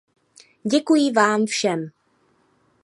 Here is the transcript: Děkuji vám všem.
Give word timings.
Děkuji 0.65 1.11
vám 1.11 1.45
všem. 1.47 1.89